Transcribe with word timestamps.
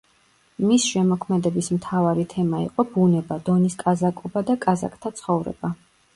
მის 0.69 0.85
შემოქმედების 0.93 1.69
მთავარი 1.75 2.25
თემა 2.31 2.63
იყო 2.69 2.87
ბუნება, 2.95 3.39
დონის 3.51 3.79
კაზაკობა 3.85 4.45
და 4.51 4.59
კაზაკთა 4.67 5.15
ცხოვრება. 5.23 5.75